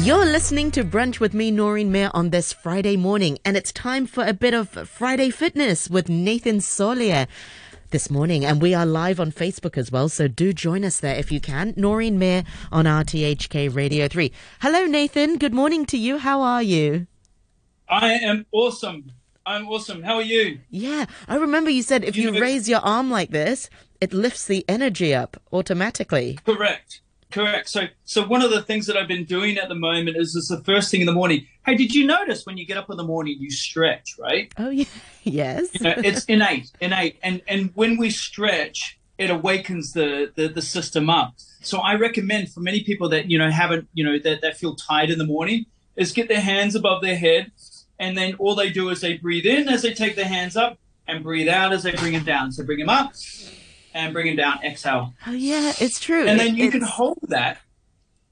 [0.00, 4.06] You're listening to Brunch with me, Noreen Mir, on this Friday morning, and it's time
[4.06, 7.28] for a bit of Friday fitness with Nathan Solia
[7.90, 8.44] this morning.
[8.44, 11.38] And we are live on Facebook as well, so do join us there if you
[11.40, 11.74] can.
[11.76, 12.42] Noreen Mir
[12.72, 14.32] on RTHK Radio 3.
[14.60, 15.38] Hello, Nathan.
[15.38, 16.18] Good morning to you.
[16.18, 17.06] How are you?
[17.88, 19.12] I am awesome.
[19.44, 20.02] I'm awesome.
[20.02, 20.60] How are you?
[20.70, 23.68] Yeah, I remember you said if you, you raise your arm like this,
[24.00, 26.38] it lifts the energy up automatically.
[26.44, 27.01] Correct.
[27.32, 27.68] Correct.
[27.68, 30.48] So, so one of the things that I've been doing at the moment is, is
[30.48, 31.46] the first thing in the morning.
[31.64, 34.52] Hey, did you notice when you get up in the morning you stretch, right?
[34.58, 34.84] Oh, yeah.
[35.22, 35.68] yes.
[35.74, 40.62] You know, it's innate, innate, and and when we stretch, it awakens the, the the
[40.62, 41.34] system up.
[41.62, 44.74] So I recommend for many people that you know haven't you know that that feel
[44.74, 47.50] tired in the morning is get their hands above their head,
[47.98, 50.78] and then all they do is they breathe in as they take their hands up
[51.06, 52.52] and breathe out as they bring them down.
[52.52, 53.12] So bring them up
[53.94, 54.60] and bring them down.
[54.64, 55.14] Exhale.
[55.26, 56.26] Oh yeah, it's true.
[56.26, 57.58] And then you it's, can hold that.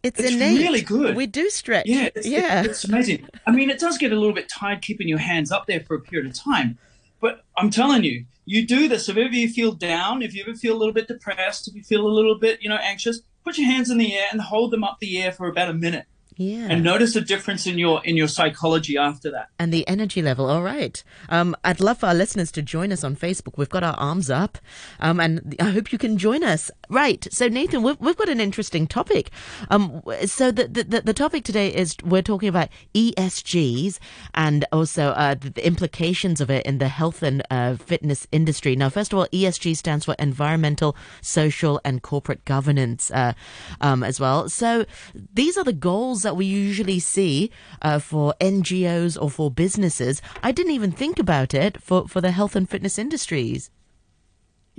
[0.02, 0.58] It's, it's innate.
[0.58, 1.14] really good.
[1.14, 1.86] We do stretch.
[1.86, 3.28] Yeah, it's, yeah, it's amazing.
[3.46, 5.94] I mean, it does get a little bit tired keeping your hands up there for
[5.94, 6.78] a period of time,
[7.20, 9.08] but I'm telling you, you do this.
[9.08, 11.82] If ever you feel down, if you ever feel a little bit depressed, if you
[11.82, 14.70] feel a little bit, you know, anxious, put your hands in the air and hold
[14.70, 16.06] them up the air for about a minute.
[16.40, 16.68] Yeah.
[16.70, 19.50] And notice a difference in your in your psychology after that.
[19.58, 20.48] And the energy level.
[20.48, 21.04] All right.
[21.28, 23.58] Um, I'd love for our listeners to join us on Facebook.
[23.58, 24.56] We've got our arms up,
[25.00, 26.70] um, and I hope you can join us.
[26.90, 27.26] Right.
[27.30, 29.30] So Nathan, we've, we've got an interesting topic.
[29.70, 33.98] Um, so the, the the topic today is we're talking about ESGs
[34.34, 38.74] and also uh, the, implications of it in the health and uh, fitness industry.
[38.76, 43.34] Now, first of all, ESG stands for environmental, social, and corporate governance uh,
[43.80, 44.48] um, as well.
[44.48, 44.86] So
[45.34, 47.50] these are the goals that that we usually see
[47.82, 50.22] uh, for NGOs or for businesses.
[50.44, 53.68] I didn't even think about it for, for the health and fitness industries.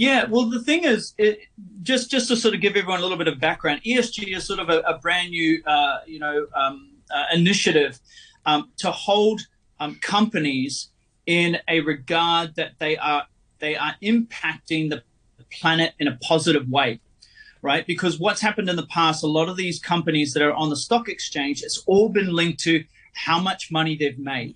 [0.02, 1.42] Yeah, well, the thing is, it,
[1.84, 4.58] just just to sort of give everyone a little bit of background, ESG is sort
[4.58, 8.00] of a, a brand new, uh, you know, um, uh, initiative
[8.48, 9.42] um, to hold
[9.80, 10.90] um, companies
[11.28, 13.28] in a regard that they are
[13.60, 15.04] they are impacting the
[15.52, 17.00] planet in a positive way
[17.64, 17.86] right?
[17.86, 20.76] Because what's happened in the past, a lot of these companies that are on the
[20.76, 22.84] stock exchange, it's all been linked to
[23.14, 24.56] how much money they've made.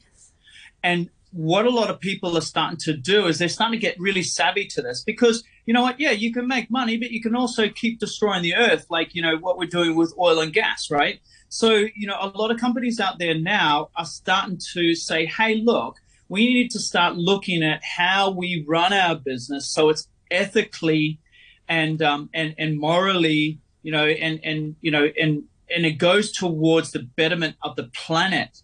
[0.81, 3.99] And what a lot of people are starting to do is they're starting to get
[3.99, 5.99] really savvy to this because you know what?
[5.99, 9.21] Yeah, you can make money, but you can also keep destroying the earth, like you
[9.21, 11.19] know what we're doing with oil and gas, right?
[11.49, 15.55] So you know, a lot of companies out there now are starting to say, "Hey,
[15.55, 15.97] look,
[16.29, 21.19] we need to start looking at how we run our business so it's ethically
[21.67, 25.43] and um, and and morally, you know, and and you know, and
[25.75, 28.61] and it goes towards the betterment of the planet,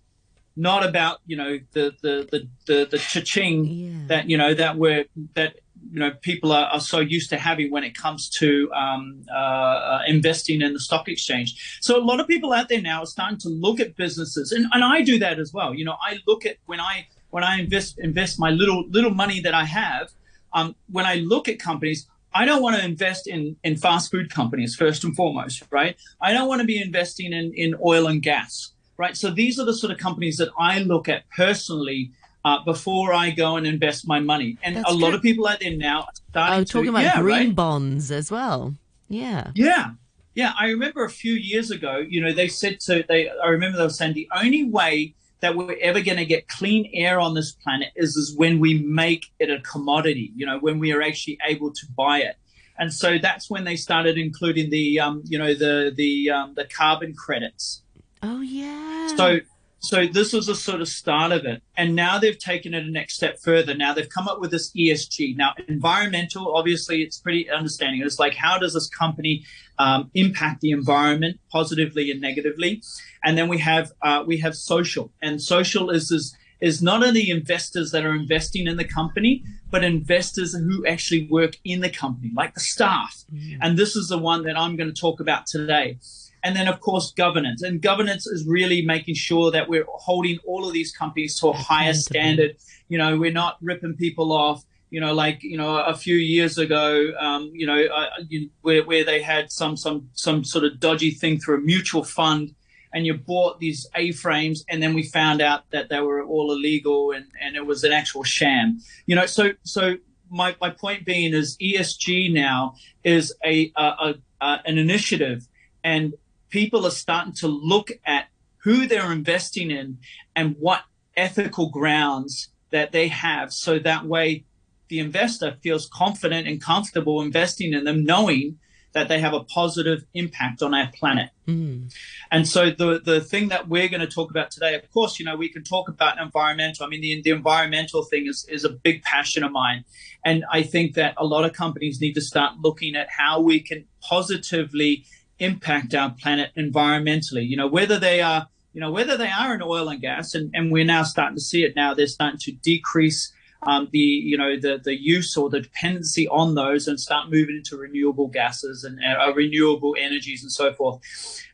[0.56, 4.08] not about you know the the the the, the cha-ching yeah.
[4.08, 5.56] that you know that we're that
[5.92, 9.36] you know people are, are so used to having when it comes to um, uh,
[9.36, 11.80] uh, investing in the stock exchange.
[11.82, 14.66] So a lot of people out there now are starting to look at businesses, and,
[14.74, 15.74] and I do that as well.
[15.74, 19.40] You know, I look at when I when I invest invest my little little money
[19.42, 20.12] that I have.
[20.54, 24.30] Um, when I look at companies, I don't want to invest in, in fast food
[24.30, 25.98] companies first and foremost, right?
[26.22, 29.18] I don't want to be investing in, in oil and gas, right?
[29.18, 32.12] So these are the sort of companies that I look at personally
[32.46, 34.58] uh, before I go and invest my money.
[34.64, 37.04] And That's a lot of people out there now are starting oh, talking to, about
[37.04, 37.56] yeah, green right?
[37.56, 38.76] bonds as well.
[39.10, 39.52] Yeah.
[39.56, 39.92] Yeah.
[40.36, 40.54] Yeah.
[40.58, 43.84] I remember a few years ago, you know, they said to, they, I remember they
[43.84, 47.52] were saying the only way that we're ever going to get clean air on this
[47.52, 51.38] planet is, is when we make it a commodity, you know, when we are actually
[51.46, 52.36] able to buy it.
[52.78, 56.66] And so that's when they started including the, um, you know, the the um, the
[56.66, 57.84] carbon credits.
[58.24, 59.08] Oh yeah.
[59.16, 59.40] So
[59.84, 62.92] so this was a sort of start of it, and now they've taken it a
[62.92, 63.74] next step further.
[63.74, 65.36] Now they've come up with this ESG.
[65.36, 68.02] Now environmental, obviously, it's pretty understanding.
[68.04, 69.44] It's like how does this company
[69.80, 72.84] um, impact the environment positively and negatively,
[73.24, 77.30] and then we have uh, we have social, and social is is is not only
[77.30, 82.32] investors that are investing in the company, but investors who actually work in the company,
[82.36, 83.24] like the staff.
[83.34, 83.58] Mm.
[83.62, 85.98] And this is the one that I'm going to talk about today.
[86.44, 87.62] And then, of course, governance.
[87.62, 91.54] And governance is really making sure that we're holding all of these companies to a
[91.54, 92.58] higher standard.
[92.90, 94.64] You know, we're not ripping people off.
[94.90, 98.84] You know, like you know, a few years ago, um, you know, uh, you, where
[98.84, 102.54] where they had some some some sort of dodgy thing through a mutual fund,
[102.94, 107.12] and you bought these A-frames, and then we found out that they were all illegal,
[107.12, 108.80] and and it was an actual sham.
[109.06, 109.96] You know, so so
[110.30, 115.48] my my point being is ESG now is a, a, a, a an initiative,
[115.84, 116.14] and
[116.52, 118.28] people are starting to look at
[118.58, 119.98] who they're investing in
[120.36, 120.84] and what
[121.18, 124.46] ethical grounds that they have so that way
[124.88, 128.60] the investor feels confident and comfortable investing in them knowing
[128.94, 131.30] that they have a positive impact on our planet.
[131.48, 131.94] Mm.
[132.30, 135.26] And so the the thing that we're going to talk about today, of course, you
[135.26, 136.86] know, we can talk about environmental.
[136.86, 139.86] I mean, the, the environmental thing is, is a big passion of mine.
[140.26, 143.62] And I think that a lot of companies need to start looking at how we
[143.62, 145.06] can positively
[145.42, 149.62] impact our planet environmentally, you know, whether they are, you know, whether they are in
[149.62, 152.52] oil and gas, and, and we're now starting to see it now, they're starting to
[152.52, 153.34] decrease
[153.64, 157.58] um, the you know the the use or the dependency on those and start moving
[157.58, 161.00] into renewable gases and uh, renewable energies and so forth.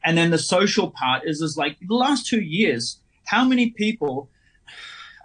[0.03, 4.29] And then the social part is is like the last two years, how many people?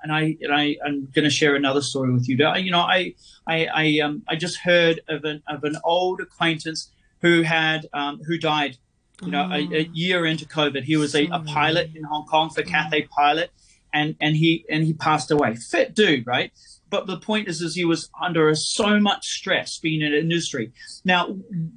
[0.03, 2.37] And I and I I'm going to share another story with you.
[2.37, 3.15] You know, I
[3.47, 6.91] I I um I just heard of an of an old acquaintance
[7.23, 8.77] who had um, who died.
[9.23, 9.55] You know, oh.
[9.55, 13.03] a, a, year into COVID, he was a, a pilot in Hong Kong for Cathay
[13.03, 13.51] Pilot,
[13.95, 15.55] and and he and he passed away.
[15.55, 16.51] Fit dude, right?
[16.93, 20.73] but the point is, is he was under so much stress being in industry.
[21.07, 21.29] Now,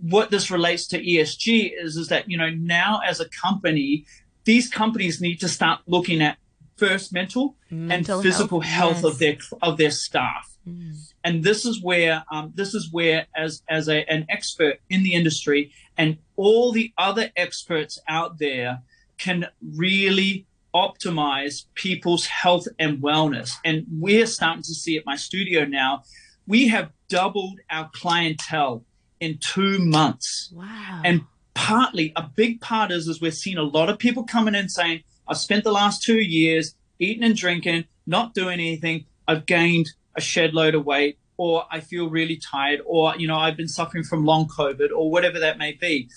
[0.01, 4.05] what this relates to ESG is, is that, you know, now as a company,
[4.43, 6.37] these companies need to start looking at
[6.75, 9.13] first mental, mental and physical health, health yes.
[9.13, 10.54] of their, of their staff.
[10.67, 11.13] Mm.
[11.23, 15.13] And this is where, um, this is where as, as a, an expert in the
[15.13, 18.81] industry and all the other experts out there
[19.17, 23.51] can really optimize people's health and wellness.
[23.63, 26.03] And we're starting to see at my studio now,
[26.47, 28.83] we have doubled our clientele
[29.19, 30.51] in two months.
[30.53, 31.01] Wow.
[31.05, 31.21] And
[31.53, 35.03] partly, a big part is, is we're seeing a lot of people coming in saying,
[35.27, 39.05] I've spent the last two years eating and drinking, not doing anything.
[39.27, 43.37] I've gained a shed load of weight, or I feel really tired, or, you know,
[43.37, 46.09] I've been suffering from long COVID, or whatever that may be.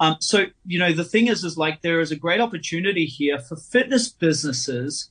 [0.00, 3.38] Um, so, you know, the thing is, is like there is a great opportunity here
[3.38, 5.10] for fitness businesses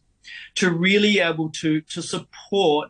[0.55, 2.89] to really able to, to support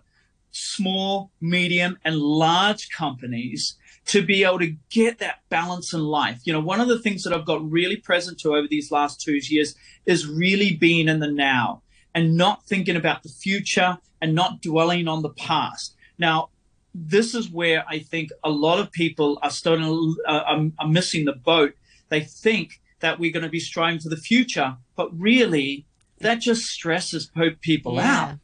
[0.52, 3.76] small, medium, and large companies
[4.06, 6.42] to be able to get that balance in life.
[6.46, 9.22] You know, one of the things that I've got really present to over these last
[9.22, 9.76] two years
[10.06, 11.82] is really being in the now
[12.14, 15.96] and not thinking about the future and not dwelling on the past.
[16.18, 16.48] Now,
[16.96, 21.26] this is where I think a lot of people are starting uh, are, are missing
[21.26, 21.74] the boat
[22.08, 25.86] they think that we're going to be striving for the future, but really
[26.20, 27.30] that just stresses
[27.60, 28.22] people yeah.
[28.22, 28.40] out.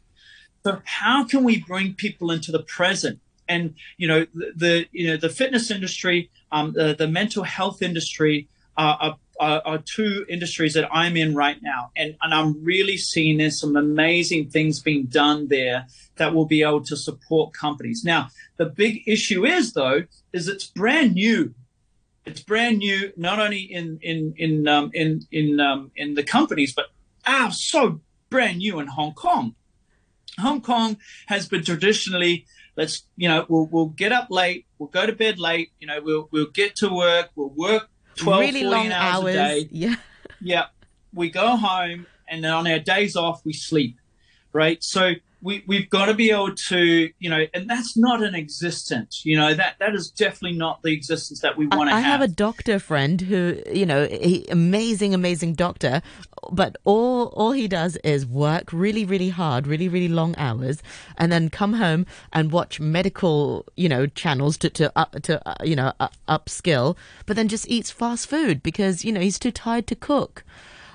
[0.65, 3.21] So how can we bring people into the present?
[3.47, 7.81] And you know the, the you know the fitness industry, um, the, the mental health
[7.81, 12.97] industry are, are, are, two industries that I'm in right now, and and I'm really
[12.97, 15.87] seeing there's some amazing things being done there
[16.17, 18.03] that will be able to support companies.
[18.03, 18.27] Now
[18.57, 20.03] the big issue is though
[20.33, 21.53] is it's brand new
[22.29, 26.73] it's brand new, not only in in in um, in in um, in the companies,
[26.73, 26.87] but
[27.25, 29.55] ah, so brand new in Hong Kong.
[30.37, 30.97] Hong Kong
[31.27, 32.45] has been traditionally
[32.77, 36.01] let's you know we'll we'll get up late, we'll go to bed late, you know
[36.01, 37.89] we'll we'll get to work, we'll work
[38.19, 39.69] 12, really 14 hours, hours, a day.
[39.71, 39.95] Yeah,
[40.41, 40.65] yeah.
[41.13, 43.97] We go home, and then on our days off we sleep,
[44.53, 44.83] right?
[44.83, 49.21] So we, we've got to be able to, you know, and that's not an existence,
[49.25, 52.05] you know, that, that is definitely not the existence that we want to have.
[52.05, 56.01] I have a doctor friend who, you know, he, amazing, amazing doctor,
[56.51, 60.83] but all, all he does is work really, really hard, really, really long hours,
[61.17, 65.55] and then come home and watch medical, you know, channels to, to, uh, to, uh,
[65.63, 69.51] you know, uh, upskill, but then just eats fast food because, you know, he's too
[69.51, 70.43] tired to cook.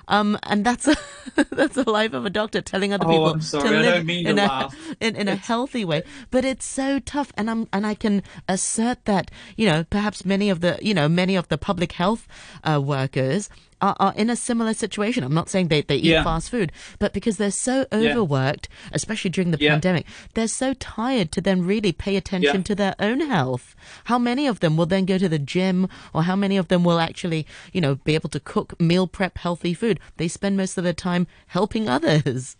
[0.07, 0.95] Um, and that's a,
[1.51, 3.69] that's the life of a doctor telling other oh, people I'm sorry.
[3.69, 4.69] to live in a
[4.99, 6.03] in, in a healthy way.
[6.31, 10.49] But it's so tough, and I'm and I can assert that you know perhaps many
[10.49, 12.27] of the you know many of the public health
[12.63, 13.49] uh, workers
[13.85, 15.23] are, are in a similar situation.
[15.23, 16.23] I'm not saying they, they eat yeah.
[16.23, 18.89] fast food, but because they're so overworked, yeah.
[18.93, 19.71] especially during the yeah.
[19.71, 23.75] pandemic, they're so tired to then really pay attention to their own health.
[24.05, 26.83] How many of them will then go to the gym or how many of them
[26.83, 29.99] will actually, you know, be able to cook, meal prep healthy food?
[30.17, 32.57] They spend most of their time helping others.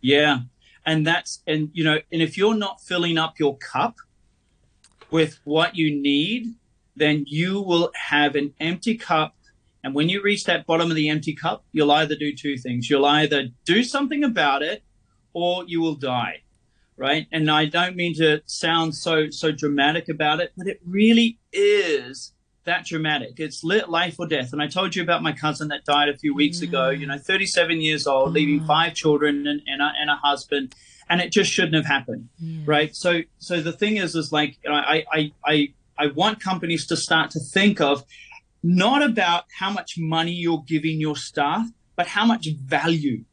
[0.00, 0.40] Yeah.
[0.84, 3.96] And that's, and, you know, and if you're not filling up your cup
[5.10, 6.54] with what you need,
[6.96, 9.35] then you will have an empty cup
[9.86, 12.90] and when you reach that bottom of the empty cup, you'll either do two things.
[12.90, 14.82] You'll either do something about it
[15.32, 16.42] or you will die.
[16.96, 17.28] Right.
[17.30, 22.32] And I don't mean to sound so so dramatic about it, but it really is
[22.64, 23.38] that dramatic.
[23.38, 24.52] It's lit life or death.
[24.52, 27.16] And I told you about my cousin that died a few weeks ago, you know,
[27.16, 28.66] 37 years old, leaving mm.
[28.66, 30.74] five children and, and, a, and a husband.
[31.08, 32.28] And it just shouldn't have happened.
[32.66, 32.92] Right.
[32.96, 36.88] So so the thing is, is like you know, I, I I I want companies
[36.88, 38.04] to start to think of
[38.66, 43.24] not about how much money you're giving your staff, but how much value.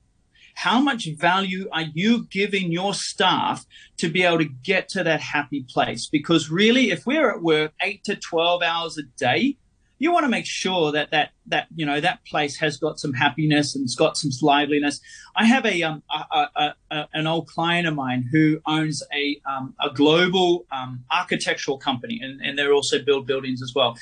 [0.54, 3.66] How much value are you giving your staff
[3.98, 6.08] to be able to get to that happy place?
[6.08, 9.58] Because really, if we're at work eight to 12 hours a day,
[10.04, 13.14] you want to make sure that that that you know that place has got some
[13.14, 15.00] happiness and it's got some liveliness.
[15.34, 19.40] I have a, um, a, a, a an old client of mine who owns a
[19.50, 23.98] um, a global um, architectural company, and, and they're also build buildings as well.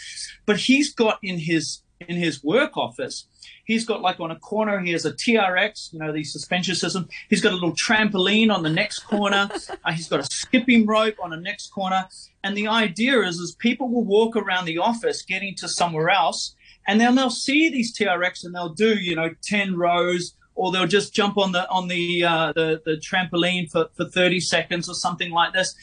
[0.48, 3.25] But he's got in his in his work office
[3.72, 7.08] He's got like on a corner, he has a TRX, you know, the suspension system.
[7.29, 9.50] He's got a little trampoline on the next corner.
[9.86, 12.05] uh, he's got a skipping rope on the next corner.
[12.43, 16.53] And the idea is, is people will walk around the office getting to somewhere else,
[16.86, 20.86] and then they'll see these TRX and they'll do, you know, 10 rows or they'll
[20.86, 24.96] just jump on the on the uh, the, the trampoline for, for 30 seconds or
[24.96, 25.75] something like this.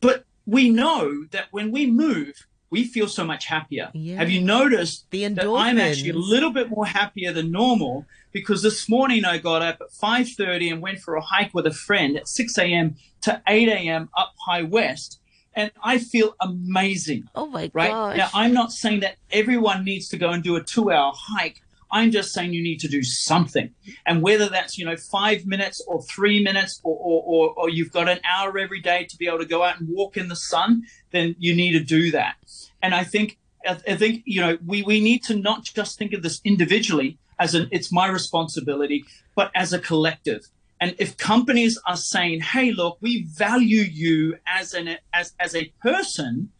[0.00, 3.90] But we know that when we move, we feel so much happier.
[4.16, 8.62] Have you noticed the that I'm actually a little bit more happier than normal because
[8.62, 12.16] this morning I got up at 5:30 and went for a hike with a friend
[12.16, 12.96] at 6 a.m.
[13.22, 14.10] to 8 a.m.
[14.16, 15.18] up High West,
[15.54, 17.28] and I feel amazing.
[17.34, 17.90] Oh my right?
[17.90, 18.16] gosh!
[18.16, 21.62] Now I'm not saying that everyone needs to go and do a two-hour hike.
[21.90, 23.74] I'm just saying you need to do something.
[24.06, 27.92] And whether that's, you know, five minutes or three minutes or, or, or, or, you've
[27.92, 30.36] got an hour every day to be able to go out and walk in the
[30.36, 32.36] sun, then you need to do that.
[32.82, 36.22] And I think, I think, you know, we, we need to not just think of
[36.22, 39.04] this individually as an, it's my responsibility,
[39.34, 40.42] but as a collective.
[40.80, 45.72] And if companies are saying, "Hey, look, we value you as an as as a
[45.82, 46.52] person,"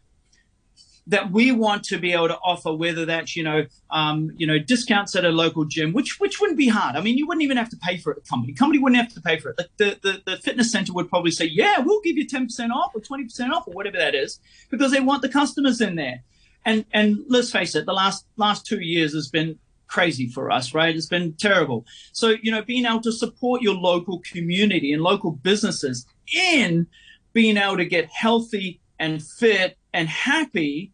[1.09, 4.59] that we want to be able to offer, whether that's you know um, you know
[4.59, 6.95] discounts at a local gym, which which wouldn't be hard.
[6.95, 8.23] I mean, you wouldn't even have to pay for it.
[8.23, 9.61] The company company wouldn't have to pay for it.
[9.77, 12.91] The the, the fitness center would probably say, yeah, we'll give you ten percent off
[12.95, 14.39] or twenty percent off or whatever that is,
[14.69, 16.23] because they want the customers in there.
[16.65, 20.73] And and let's face it, the last last two years has been crazy for us,
[20.75, 20.95] right?
[20.95, 21.85] It's been terrible.
[22.11, 26.85] So you know, being able to support your local community and local businesses in
[27.33, 30.91] being able to get healthy and fit and happy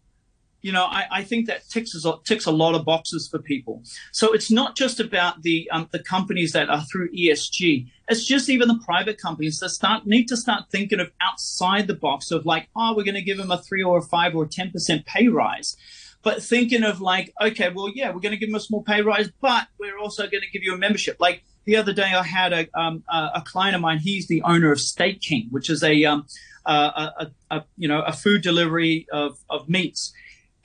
[0.66, 3.84] you know, I, I think that ticks, ticks a lot of boxes for people.
[4.12, 7.88] So it's not just about the um, the companies that are through ESG.
[8.10, 11.94] It's just even the private companies that start need to start thinking of outside the
[11.94, 14.48] box of like, oh, we're going to give them a three or a five or
[14.48, 15.78] ten percent pay rise
[16.24, 19.04] but thinking of like, okay, well, yeah, we're going to give them a small pay
[19.04, 21.18] rise, but we're also going to give you a membership.
[21.20, 24.00] Like the other day, I had a um, a client of mine.
[24.00, 26.26] He's the owner of Steak King, which is a um,
[26.66, 30.14] a, a, a, you know a food delivery of of meats,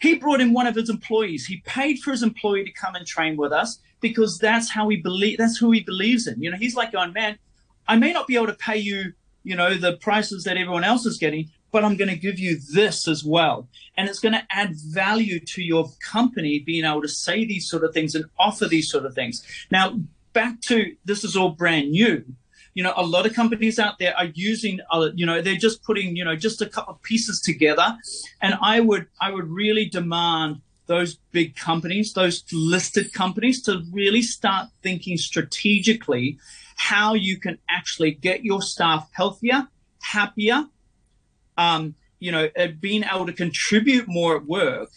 [0.00, 1.47] he brought in one of his employees.
[1.47, 4.97] He paid for his employee to come and train with us because that's how he
[4.97, 5.38] believe.
[5.38, 6.42] That's who he believes in.
[6.42, 7.38] You know, he's like going, man,
[7.87, 9.12] I may not be able to pay you,
[9.45, 12.59] you know, the prices that everyone else is getting, but I'm going to give you
[12.73, 13.69] this as well.
[13.97, 17.85] And it's going to add value to your company being able to say these sort
[17.85, 19.45] of things and offer these sort of things.
[19.71, 20.00] Now,
[20.33, 22.25] back to this is all brand new
[22.75, 25.83] you know, a lot of companies out there are using, uh, you know, they're just
[25.83, 27.97] putting, you know, just a couple of pieces together.
[28.41, 34.23] And I would, I would really demand those big companies, those listed companies to really
[34.23, 36.39] start thinking strategically
[36.77, 39.69] how you can actually get your staff healthier,
[40.00, 40.65] happier,
[41.57, 42.49] um, you know,
[42.81, 44.91] being able to contribute more at work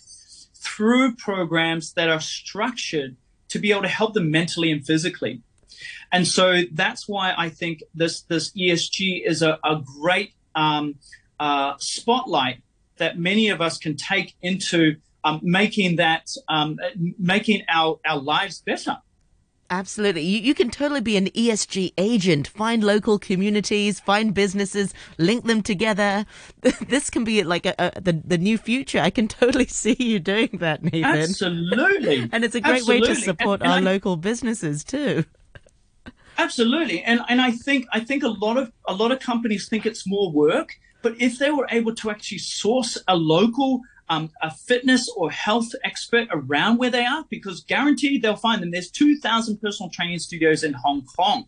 [0.55, 3.15] through programs that are structured
[3.49, 5.41] to be able to help them mentally and physically.
[6.11, 10.95] And so that's why I think this this ESG is a, a great um,
[11.39, 12.61] uh, spotlight
[12.97, 16.77] that many of us can take into um, making that um,
[17.17, 18.97] making our, our lives better.
[19.69, 20.21] Absolutely.
[20.21, 22.47] You, you can totally be an ESG agent.
[22.47, 26.25] Find local communities, find businesses, link them together.
[26.87, 28.99] This can be like a, a, the, the new future.
[28.99, 31.03] I can totally see you doing that, Nathan.
[31.03, 32.29] Absolutely.
[32.31, 33.09] and it's a great Absolutely.
[33.09, 35.25] way to support and, and our I, local businesses too.
[36.37, 39.85] Absolutely, and and I think I think a lot of a lot of companies think
[39.85, 40.69] it's more work,
[41.01, 45.69] but if they were able to actually source a local um, a fitness or health
[45.83, 48.71] expert around where they are, because guaranteed they'll find them.
[48.71, 51.45] There's 2,000 personal training studios in Hong Kong.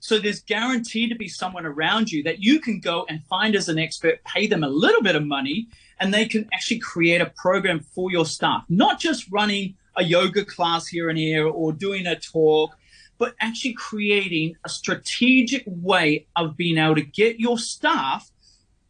[0.00, 3.70] So there's guaranteed to be someone around you that you can go and find as
[3.70, 7.32] an expert, pay them a little bit of money, and they can actually create a
[7.36, 12.06] program for your staff, not just running a yoga class here and here or doing
[12.06, 12.76] a talk
[13.18, 18.30] but actually creating a strategic way of being able to get your staff,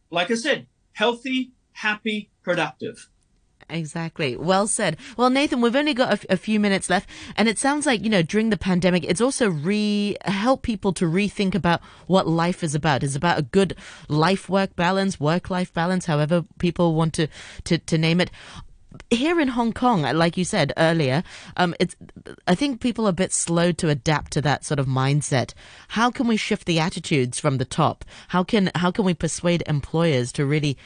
[0.09, 3.09] like I said, healthy, happy, productive.
[3.69, 4.35] Exactly.
[4.35, 4.97] Well said.
[5.17, 8.03] Well, Nathan, we've only got a, f- a few minutes left, and it sounds like
[8.03, 12.63] you know during the pandemic, it's also re help people to rethink about what life
[12.63, 13.03] is about.
[13.03, 13.75] It's about a good
[14.07, 17.27] life work balance, work life balance, however people want to,
[17.63, 18.29] to to name it
[19.09, 21.23] here in Hong Kong, like you said earlier,
[21.57, 21.95] um, it's
[22.47, 25.53] I think people are a bit slow to adapt to that sort of mindset.
[25.89, 28.05] How can we shift the attitudes from the top?
[28.29, 30.77] How can how can we persuade employers to really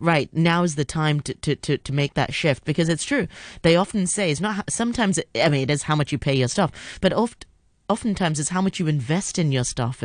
[0.00, 3.26] right now is the time to, to, to, to make that shift because it's true
[3.62, 6.46] they often say it's not sometimes i mean it is how much you pay your
[6.46, 7.46] staff but oft,
[7.88, 10.02] oftentimes it's how much you invest in your staff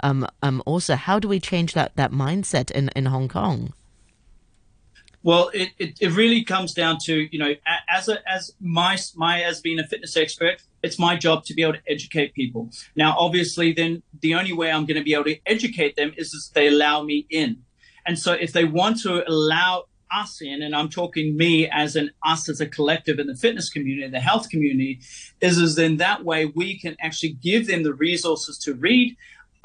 [0.00, 3.72] um, um, also how do we change that, that mindset in, in hong kong
[5.26, 7.52] well, it, it, it, really comes down to you know
[7.88, 11.64] as a as my my as being a fitness expert, it's my job to be
[11.64, 12.70] able to educate people.
[12.94, 16.32] Now, obviously, then the only way I'm going to be able to educate them is
[16.32, 17.64] if they allow me in.
[18.06, 22.12] And so, if they want to allow us in, and I'm talking me as an
[22.24, 25.00] us as a collective in the fitness community, the health community,
[25.40, 29.16] is is then that way we can actually give them the resources to read,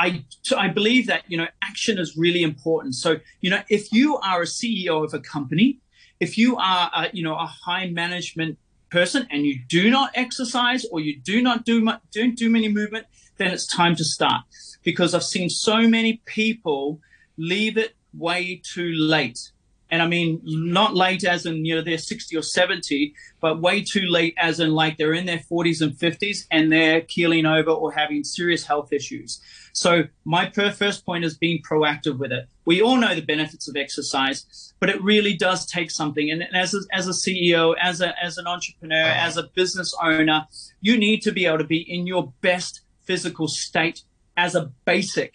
[0.02, 0.26] I,
[0.58, 2.96] I believe that you know action is really important.
[2.96, 5.80] So you know if you are a CEO of a company,
[6.20, 8.58] if you are a, you know a high management
[8.90, 12.68] person and you do not exercise or you do not do much, don't do many
[12.68, 13.06] movement,
[13.38, 14.42] then it's time to start
[14.84, 17.00] because I've seen so many people
[17.38, 19.52] leave it way too late
[19.92, 23.84] and I mean not late as in you know they're 60 or 70, but way
[23.84, 27.70] too late as in like they're in their 40s and 50s and they're keeling over
[27.72, 29.42] or having serious health issues.
[29.74, 32.48] So my first point is being proactive with it.
[32.66, 36.32] We all know the benefits of exercise, but it really does take something.
[36.32, 40.48] And as a, as a CEO, as a as an entrepreneur, as a business owner,
[40.82, 44.04] you need to be able to be in your best physical state
[44.38, 45.34] as a basic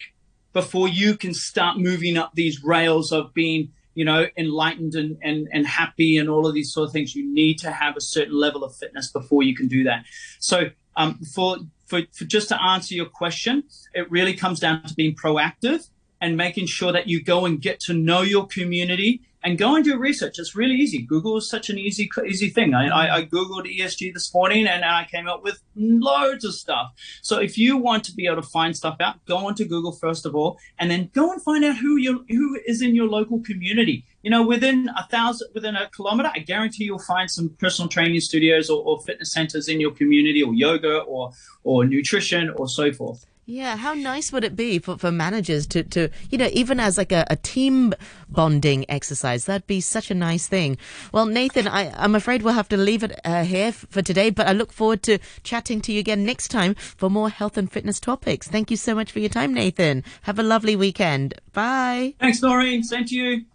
[0.53, 5.47] before you can start moving up these rails of being you know, enlightened and, and,
[5.51, 7.15] and happy and all of these sort of things.
[7.15, 10.05] You need to have a certain level of fitness before you can do that.
[10.39, 13.63] So um, for, for, for just to answer your question,
[13.95, 15.89] it really comes down to being proactive
[16.21, 19.85] and making sure that you go and get to know your community and go and
[19.85, 20.39] do research.
[20.39, 21.01] It's really easy.
[21.01, 22.73] Google is such an easy, easy thing.
[22.73, 26.91] I, I, I, Googled ESG this morning and I came up with loads of stuff.
[27.21, 30.25] So if you want to be able to find stuff out, go onto Google first
[30.25, 33.39] of all, and then go and find out who you who is in your local
[33.41, 34.05] community.
[34.23, 38.19] You know, within a thousand, within a kilometer, I guarantee you'll find some personal training
[38.21, 41.31] studios or, or fitness centers in your community, or yoga, or
[41.63, 43.25] or nutrition, or so forth.
[43.49, 46.97] Yeah, how nice would it be for, for managers to, to, you know, even as
[46.97, 47.93] like a, a team
[48.27, 49.45] bonding exercise?
[49.45, 50.77] That'd be such a nice thing.
[51.13, 54.47] Well, Nathan, I, I'm afraid we'll have to leave it uh, here for today, but
[54.47, 58.01] I look forward to chatting to you again next time for more health and fitness
[58.01, 58.49] topics.
[58.49, 60.03] Thank you so much for your time, Nathan.
[60.23, 61.35] Have a lovely weekend.
[61.53, 62.15] Bye.
[62.19, 62.83] Thanks, Noreen.
[62.83, 63.45] Same to you.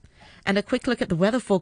[0.46, 1.60] And a quick look at the weather forecast.